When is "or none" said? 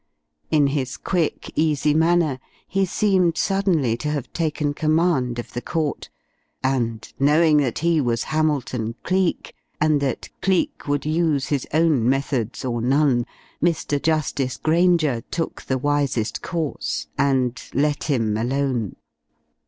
12.65-13.27